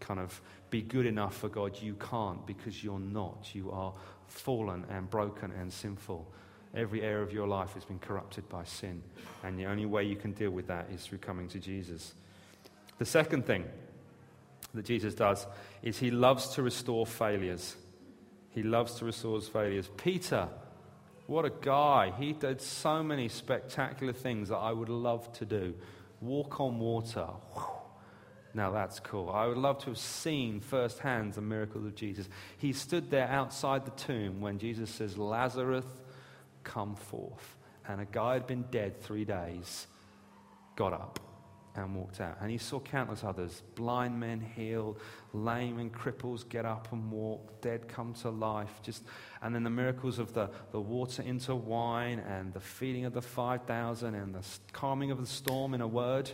[0.00, 1.80] kind of be good enough for God.
[1.80, 3.50] You can't because you're not.
[3.54, 3.92] You are
[4.26, 6.26] fallen and broken and sinful.
[6.74, 9.02] Every area of your life has been corrupted by sin.
[9.42, 12.14] And the only way you can deal with that is through coming to Jesus.
[13.00, 13.64] The second thing
[14.74, 15.46] that Jesus does
[15.82, 17.74] is he loves to restore failures.
[18.50, 19.88] He loves to restore failures.
[19.96, 20.48] Peter,
[21.26, 22.12] what a guy.
[22.18, 25.74] He did so many spectacular things that I would love to do.
[26.20, 27.26] Walk on water.
[28.52, 29.30] Now that's cool.
[29.30, 32.28] I would love to have seen firsthand the miracles of Jesus.
[32.58, 35.86] He stood there outside the tomb when Jesus says, Lazarus,
[36.64, 37.56] come forth.
[37.88, 39.86] And a guy had been dead three days,
[40.76, 41.29] got up
[41.76, 42.36] and walked out.
[42.40, 44.98] And he saw countless others blind men healed,
[45.32, 48.80] lame and cripples get up and walk, dead come to life.
[48.82, 49.04] Just,
[49.42, 53.22] and then the miracles of the, the water into wine and the feeding of the
[53.22, 56.30] 5,000 and the calming of the storm in a word.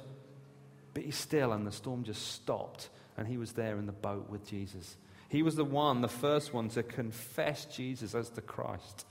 [0.94, 4.31] But Be still, and the storm just stopped, and he was there in the boat
[4.31, 4.96] with Jesus.
[5.29, 9.05] He was the one, the first one, to confess Jesus as the Christ.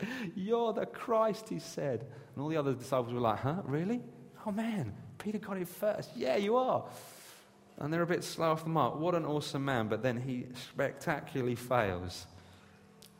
[0.34, 2.06] You're the Christ, he said.
[2.34, 3.62] And all the other disciples were like, huh?
[3.64, 4.00] Really?
[4.46, 6.10] Oh man, Peter got it first.
[6.16, 6.84] Yeah, you are.
[7.78, 8.98] And they're a bit slow off the mark.
[8.98, 9.88] What an awesome man.
[9.88, 12.26] But then he spectacularly fails.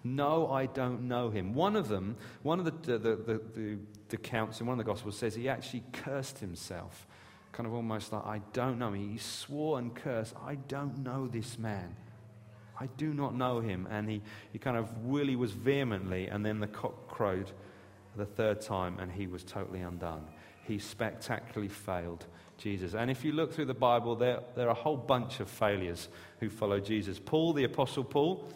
[0.02, 1.54] No, I don't know him.
[1.54, 3.40] One of them, one of the, the, the,
[4.10, 7.06] the, in one of the Gospels says he actually cursed himself
[7.58, 8.92] kind of almost like, I don't know.
[8.92, 9.10] him.
[9.10, 11.96] He swore and cursed, I don't know this man.
[12.78, 13.88] I do not know him.
[13.90, 17.50] And he, he kind of really was vehemently, and then the cock crowed
[18.16, 20.24] the third time, and he was totally undone.
[20.68, 22.26] He spectacularly failed
[22.58, 22.94] Jesus.
[22.94, 26.08] And if you look through the Bible, there, there are a whole bunch of failures
[26.40, 27.18] who follow Jesus.
[27.18, 28.46] Paul, the Apostle Paul,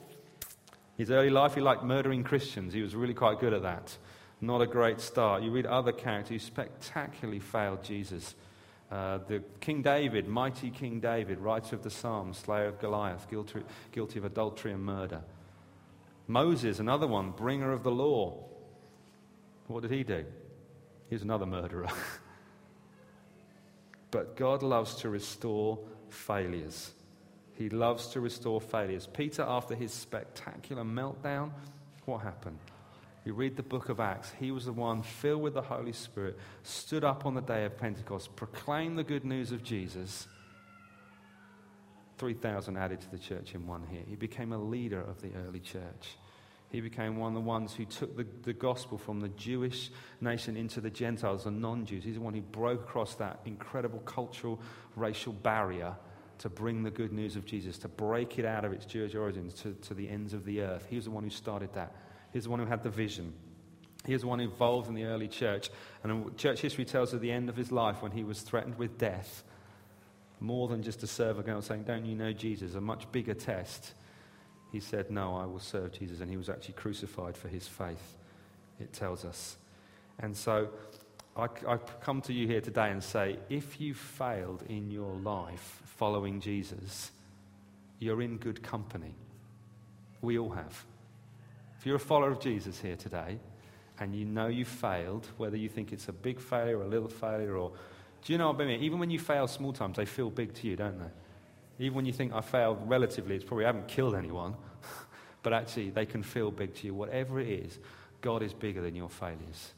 [0.99, 2.75] his early life, he liked murdering Christians.
[2.75, 3.97] He was really quite good at that.
[4.43, 5.43] Not a great start.
[5.43, 8.35] You read other characters who spectacularly failed Jesus.
[8.91, 13.63] Uh, the King David, mighty King David, writer of the Psalms, slayer of Goliath, guilty,
[13.91, 15.23] guilty of adultery and murder.
[16.27, 18.45] Moses, another one, bringer of the law.
[19.69, 20.27] What did he do?
[21.13, 21.89] He's another murderer.
[24.11, 26.93] but God loves to restore failures.
[27.53, 29.07] He loves to restore failures.
[29.13, 31.51] Peter, after his spectacular meltdown,
[32.07, 32.57] what happened?
[33.27, 36.39] You read the book of Acts, he was the one filled with the Holy Spirit,
[36.63, 40.27] stood up on the day of Pentecost, proclaimed the good news of Jesus.
[42.17, 44.05] 3,000 added to the church in one year.
[44.09, 46.17] He became a leader of the early church.
[46.73, 49.91] He became one of the ones who took the, the gospel from the Jewish
[50.23, 52.03] nation into the Gentiles, the non Jews.
[52.03, 54.59] He's the one who broke across that incredible cultural,
[54.97, 55.95] racial barrier
[56.39, 59.53] to bring the good news of Jesus, to break it out of its Jewish origins
[59.61, 60.87] to, to the ends of the earth.
[60.89, 61.95] He was the one who started that.
[62.33, 63.35] He's the one who had the vision.
[64.07, 65.69] He was the one involved in the early church.
[66.03, 68.97] And church history tells of the end of his life when he was threatened with
[68.97, 69.45] death.
[70.41, 72.75] More than just a server girl saying, Don't you know Jesus?
[72.75, 73.93] A much bigger test.
[74.73, 76.21] He said, No, I will serve Jesus.
[76.21, 78.17] And he was actually crucified for his faith,
[78.81, 79.57] it tells us.
[80.19, 80.71] And so
[81.37, 85.83] I, I come to you here today and say, if you failed in your life
[85.97, 87.11] following Jesus,
[87.99, 89.15] you're in good company.
[90.21, 90.85] We all have.
[91.79, 93.39] If you're a follower of Jesus here today
[93.99, 97.09] and you know you failed, whether you think it's a big failure or a little
[97.09, 97.73] failure, or
[98.25, 98.83] do you know what I mean?
[98.83, 101.11] Even when you fail small times, they feel big to you, don't they?
[101.83, 104.55] Even when you think I failed relatively, it's probably I haven't killed anyone,
[105.43, 106.95] but actually they can feel big to you.
[106.95, 107.79] Whatever it is,
[108.21, 109.73] God is bigger than your failures.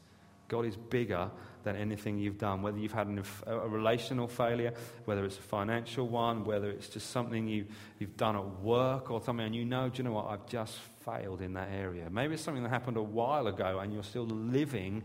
[0.47, 1.31] God is bigger
[1.63, 2.61] than anything you've done.
[2.61, 4.71] Whether you've had an, a relational failure,
[5.05, 7.65] whether it's a financial one, whether it's just something you,
[7.97, 10.77] you've done at work or something, and you know, do you know what, I've just
[11.03, 12.07] failed in that area.
[12.11, 15.01] Maybe it's something that happened a while ago and you're still living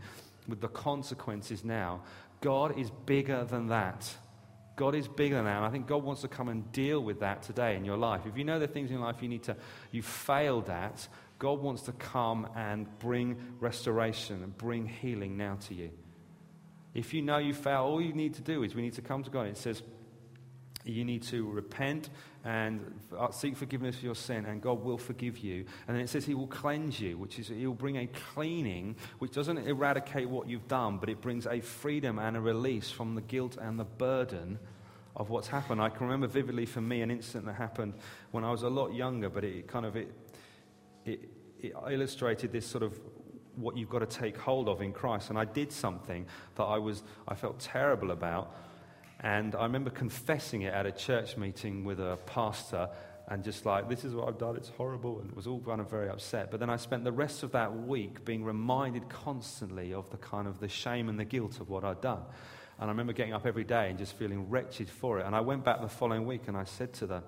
[0.47, 2.03] with the consequences now.
[2.43, 4.13] God is bigger than that.
[4.81, 5.59] God is bigger than that.
[5.59, 8.23] And I think God wants to come and deal with that today in your life.
[8.25, 9.55] If you know the things in your life you need to,
[9.91, 11.07] you failed at,
[11.39, 15.91] God wants to come and bring restoration and bring healing now to you.
[16.95, 19.23] If you know you fail, all you need to do is we need to come
[19.23, 19.49] to God.
[19.49, 19.83] It says
[20.85, 22.11] you need to repent
[22.45, 22.99] and
[23.33, 25.67] seek forgiveness for your sin, and God will forgive you.
[25.87, 29.33] And then it says He will cleanse you, which is He'll bring a cleaning, which
[29.33, 33.21] doesn't eradicate what you've done, but it brings a freedom and a release from the
[33.21, 34.59] guilt and the burden
[35.17, 35.83] of what's happened.
[35.83, 37.95] I can remember vividly for me an incident that happened
[38.31, 40.11] when I was a lot younger, but it kind of it,
[41.05, 41.29] it,
[41.61, 42.99] it illustrated this sort of
[43.57, 45.29] what you've got to take hold of in Christ.
[45.29, 48.55] And I did something that I was I felt terrible about
[49.23, 52.89] and I remember confessing it at a church meeting with a pastor
[53.29, 55.81] and just like, this is what I've done, it's horrible, and it was all kind
[55.81, 56.51] of very upset.
[56.51, 60.49] But then I spent the rest of that week being reminded constantly of the kind
[60.49, 62.23] of the shame and the guilt of what I'd done.
[62.81, 65.27] And I remember getting up every day and just feeling wretched for it.
[65.27, 67.23] And I went back the following week and I said to the,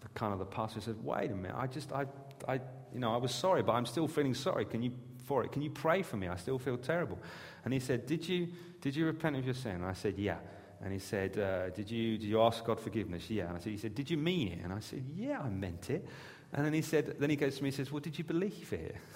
[0.00, 2.04] the kind of the pastor, I said, wait a minute, I just, I,
[2.46, 2.54] I,
[2.92, 4.66] you know, I was sorry, but I'm still feeling sorry.
[4.66, 4.92] Can you,
[5.24, 5.52] for it?
[5.52, 6.28] Can you pray for me?
[6.28, 7.18] I still feel terrible.
[7.64, 8.48] And he said, did you,
[8.82, 9.76] did you repent of your sin?
[9.76, 10.36] And I said, yeah.
[10.84, 13.30] And he said, uh, did, you, did you ask God forgiveness?
[13.30, 13.46] Yeah.
[13.48, 14.58] And I said, he said, Did you mean it?
[14.62, 16.06] And I said, Yeah, I meant it.
[16.52, 18.72] And then he said, then he goes to me and says, Well, did you believe
[18.72, 18.94] it?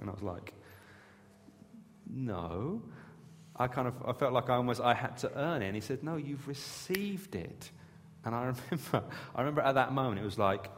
[0.00, 0.54] And I was like,
[2.08, 2.80] No.
[3.54, 5.66] I kind of I felt like I almost I had to earn it.
[5.66, 7.70] And he said, No, you've received it.
[8.24, 10.70] And I remember I remember at that moment it was like,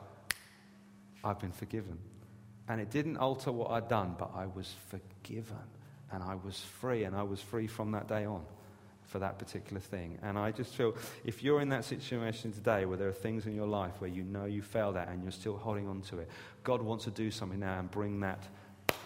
[1.23, 2.01] I've been forgiven.
[2.69, 5.69] And it didn't alter what I'd done, but I was forgiven.
[6.11, 8.45] And I was free, and I was free from that day on
[9.13, 10.19] for that particular thing.
[10.23, 13.55] And I just feel if you're in that situation today where there are things in
[13.55, 16.31] your life where you know you failed at and you're still holding on to it,
[16.65, 18.43] God wants to do something now and bring that,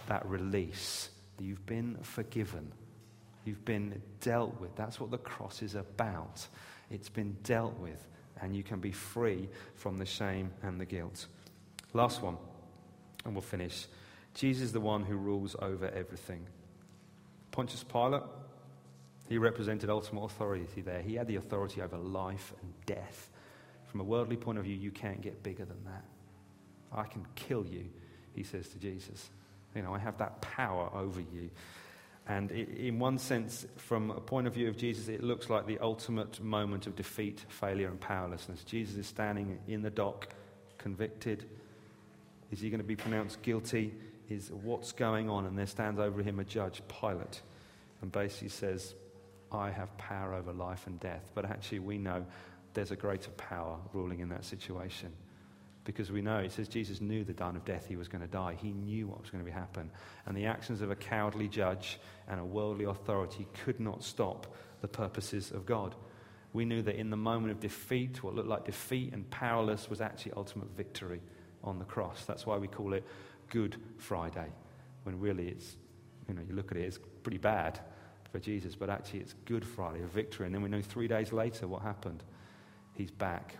[0.06, 1.10] that release.
[1.40, 2.72] You've been forgiven.
[3.44, 4.74] You've been dealt with.
[4.76, 6.46] That's what the cross is about.
[6.88, 8.06] It's been dealt with,
[8.40, 11.26] and you can be free from the shame and the guilt.
[11.92, 12.36] Last one,
[13.24, 13.86] and we'll finish.
[14.34, 16.46] Jesus is the one who rules over everything.
[17.50, 18.22] Pontius Pilate,
[19.28, 21.02] he represented ultimate authority there.
[21.02, 23.30] He had the authority over life and death.
[23.86, 26.04] From a worldly point of view, you can't get bigger than that.
[26.92, 27.86] I can kill you,
[28.34, 29.30] he says to Jesus.
[29.74, 31.50] You know, I have that power over you.
[32.28, 35.78] And in one sense, from a point of view of Jesus, it looks like the
[35.78, 38.64] ultimate moment of defeat, failure, and powerlessness.
[38.64, 40.28] Jesus is standing in the dock,
[40.78, 41.44] convicted.
[42.50, 43.94] Is he going to be pronounced guilty?
[44.28, 45.46] Is what's going on?
[45.46, 47.42] And there stands over him a judge, Pilate,
[48.02, 48.94] and basically says,
[49.52, 51.30] I have power over life and death.
[51.34, 52.24] But actually, we know
[52.74, 55.12] there's a greater power ruling in that situation.
[55.84, 58.28] Because we know, it says Jesus knew the dawn of death, he was going to
[58.28, 58.56] die.
[58.60, 59.90] He knew what was going to happen.
[60.26, 64.88] And the actions of a cowardly judge and a worldly authority could not stop the
[64.88, 65.94] purposes of God.
[66.52, 70.00] We knew that in the moment of defeat, what looked like defeat and powerless was
[70.00, 71.20] actually ultimate victory
[71.62, 72.24] on the cross.
[72.24, 73.04] That's why we call it
[73.50, 74.48] Good Friday,
[75.04, 75.76] when really it's,
[76.28, 77.78] you know, you look at it, it's pretty bad
[78.30, 80.46] for Jesus, but actually it's Good Friday, a victory.
[80.46, 82.22] And then we know three days later what happened.
[82.94, 83.56] He's back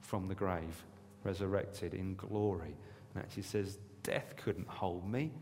[0.00, 0.84] from the grave,
[1.24, 2.76] resurrected in glory.
[3.14, 5.32] And actually says, Death couldn't hold me.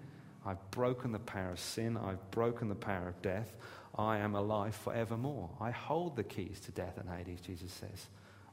[0.46, 1.96] I've broken the power of sin.
[1.96, 3.54] I've broken the power of death.
[3.96, 5.50] I am alive forevermore.
[5.60, 8.08] I hold the keys to death and Hades, Jesus says.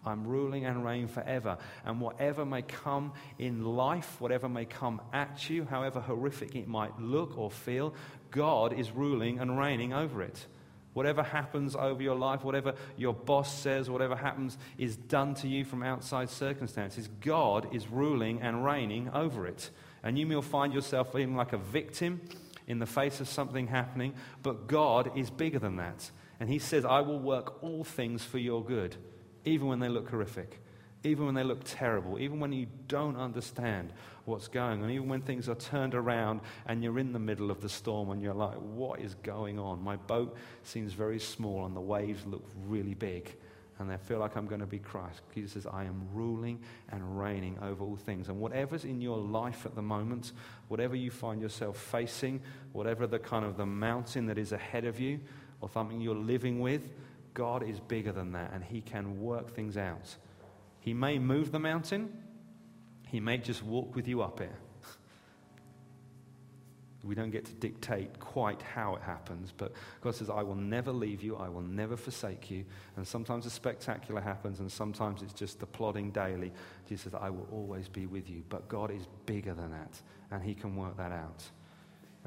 [0.06, 1.58] I'm ruling and reign forever.
[1.86, 7.00] And whatever may come in life, whatever may come at you, however horrific it might
[7.00, 7.94] look or feel,
[8.32, 10.46] God is ruling and reigning over it.
[10.94, 15.64] Whatever happens over your life, whatever your boss says, whatever happens is done to you
[15.64, 19.70] from outside circumstances, God is ruling and reigning over it.
[20.04, 22.22] And you may find yourself feeling like a victim
[22.68, 24.14] in the face of something happening,
[24.44, 26.12] but God is bigger than that.
[26.40, 28.98] And He says, I will work all things for your good
[29.46, 30.62] even when they look horrific,
[31.04, 33.92] even when they look terrible, even when you don't understand
[34.26, 37.60] what's going on, even when things are turned around and you're in the middle of
[37.60, 39.84] the storm and you're like, what is going on?
[39.84, 43.36] My boat seems very small and the waves look really big.
[43.82, 45.22] and I feel like I'm going to be crushed.
[45.34, 48.30] Jesus says, I am ruling and reigning over all things.
[48.30, 50.34] And whatever's in your life at the moment,
[50.68, 52.42] whatever you find yourself facing,
[52.74, 55.20] whatever the kind of the mountain that is ahead of you,
[55.62, 56.92] or something you're living with,
[57.34, 60.16] God is bigger than that, and He can work things out.
[60.82, 62.12] He may move the mountain,
[63.08, 64.52] He may just walk with you up it.
[67.04, 70.92] We don't get to dictate quite how it happens, but God says, I will never
[70.92, 72.64] leave you, I will never forsake you.
[72.96, 76.52] And sometimes the spectacular happens, and sometimes it's just the plodding daily.
[76.88, 78.44] Jesus says, I will always be with you.
[78.50, 81.44] But God is bigger than that, and He can work that out.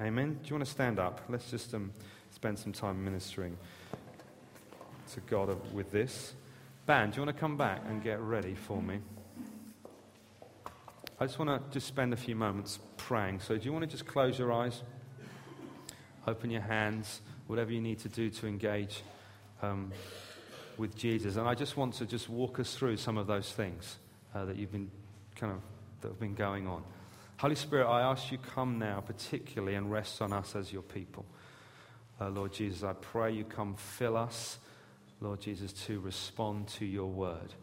[0.01, 0.41] Amen?
[0.43, 1.21] Do you want to stand up?
[1.29, 1.93] Let's just um,
[2.33, 3.57] spend some time ministering
[5.13, 6.35] to God with this.
[6.87, 8.99] Band, do you want to come back and get ready for me?
[11.19, 13.41] I just want to just spend a few moments praying.
[13.41, 14.83] So, do you want to just close your eyes,
[16.27, 19.03] open your hands, whatever you need to do to engage
[19.63, 19.93] um,
[20.77, 21.37] with Jesus?
[21.37, 23.97] And I just want to just walk us through some of those things
[24.35, 24.91] uh, that you've been
[25.37, 25.61] kind of
[26.03, 26.85] that have been going on.
[27.39, 31.25] Holy Spirit, I ask you come now, particularly, and rest on us as your people.
[32.21, 34.59] Uh, Lord Jesus, I pray you come fill us,
[35.21, 37.55] Lord Jesus, to respond to your word.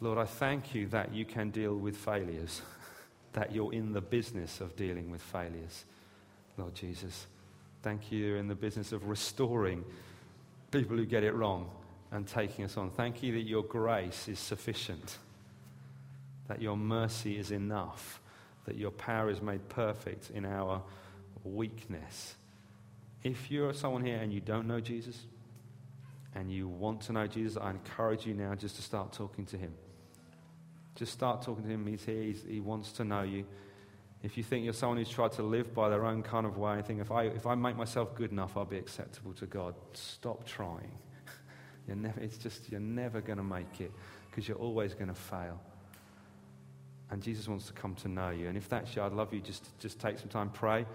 [0.00, 2.62] Lord, I thank you that you can deal with failures,
[3.32, 5.84] that you're in the business of dealing with failures.
[6.58, 7.26] Lord Jesus,
[7.82, 9.84] thank you you're in the business of restoring
[10.70, 11.70] people who get it wrong
[12.10, 12.90] and taking us on.
[12.90, 15.18] Thank you that your grace is sufficient,
[16.48, 18.20] that your mercy is enough,
[18.66, 20.82] that your power is made perfect in our
[21.44, 22.34] weakness.
[23.22, 25.16] If you're someone here and you don't know Jesus,
[26.34, 29.56] and you want to know Jesus, I encourage you now just to start talking to
[29.56, 29.74] him.
[30.94, 31.86] Just start talking to him.
[31.86, 32.22] He's here.
[32.22, 33.44] He's, he wants to know you.
[34.22, 36.72] If you think you're someone who's tried to live by their own kind of way,
[36.72, 39.74] I think if I, if I make myself good enough, I'll be acceptable to God.
[39.94, 40.92] Stop trying.
[41.88, 43.90] You're never, it's just, you're never going to make it
[44.30, 45.60] because you're always going to fail.
[47.10, 48.46] And Jesus wants to come to know you.
[48.46, 50.86] And if that's you, I'd love you just, just take some time, pray.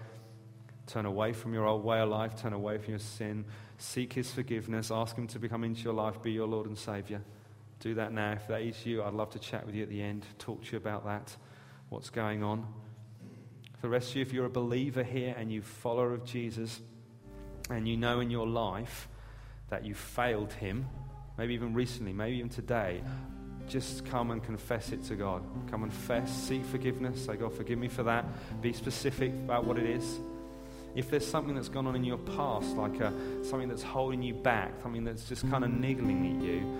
[0.88, 2.34] Turn away from your old way of life.
[2.42, 3.44] Turn away from your sin.
[3.78, 4.90] Seek his forgiveness.
[4.90, 7.22] Ask him to become into your life, be your Lord and Savior
[7.80, 8.32] do that now.
[8.32, 10.72] If that is you, I'd love to chat with you at the end, talk to
[10.72, 11.36] you about that,
[11.88, 12.66] what's going on.
[13.76, 16.80] For the rest of you, if you're a believer here and you follower of Jesus,
[17.70, 19.08] and you know in your life
[19.68, 20.86] that you failed him,
[21.36, 23.02] maybe even recently, maybe even today,
[23.68, 25.42] just come and confess it to God.
[25.70, 27.26] Come and confess, seek forgiveness.
[27.26, 28.24] Say, God, forgive me for that.
[28.62, 30.18] Be specific about what it is.
[30.94, 33.12] If there's something that's gone on in your past, like a,
[33.44, 35.80] something that's holding you back, something that's just kind of mm.
[35.80, 36.78] niggling at you,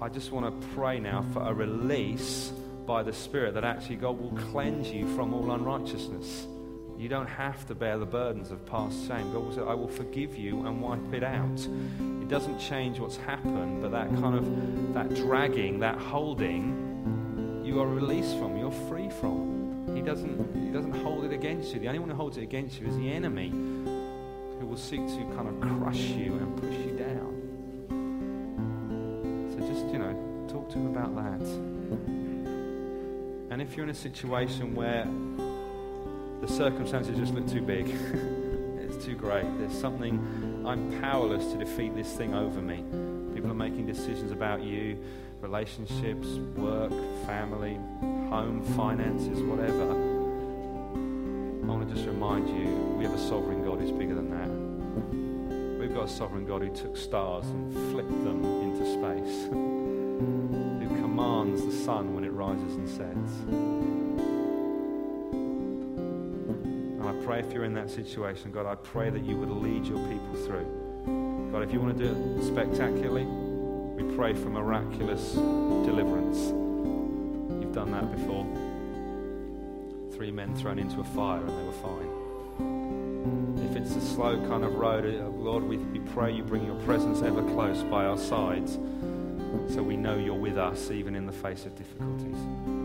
[0.00, 2.52] I just want to pray now for a release
[2.86, 6.46] by the Spirit that actually God will cleanse you from all unrighteousness.
[6.98, 9.32] You don't have to bear the burdens of past shame.
[9.32, 11.60] God will say, I will forgive you and wipe it out.
[12.20, 17.88] It doesn't change what's happened, but that kind of that dragging, that holding, you are
[17.88, 19.61] released from, you're free from.
[19.94, 21.80] He doesn't, he doesn't hold it against you.
[21.80, 25.24] The only one who holds it against you is the enemy who will seek to
[25.36, 27.32] kind of crush you and push you down.
[29.52, 31.46] So just, you know, talk to him about that.
[33.52, 35.04] And if you're in a situation where
[36.40, 37.86] the circumstances just look too big,
[38.78, 42.82] it's too great, there's something, I'm powerless to defeat this thing over me.
[43.34, 44.98] People are making decisions about you,
[45.40, 46.92] relationships, work,
[47.26, 47.78] family,
[48.32, 49.90] home, finances, whatever.
[49.92, 52.64] I want to just remind you
[52.96, 54.48] we have a sovereign God who's bigger than that.
[55.78, 59.44] We've got a sovereign God who took stars and flipped them into space.
[59.50, 63.32] who commands the sun when it rises and sets.
[67.00, 69.84] And I pray if you're in that situation, God, I pray that you would lead
[69.84, 71.50] your people through.
[71.52, 76.61] God, if you want to do it spectacularly, we pray for miraculous deliverance.
[77.72, 78.46] Done that before.
[80.14, 82.10] Three men thrown into a fire and they were fine.
[83.70, 86.78] If it's a slow kind of road, uh, Lord, we, we pray you bring your
[86.80, 88.78] presence ever close by our sides
[89.72, 92.81] so we know you're with us even in the face of difficulties.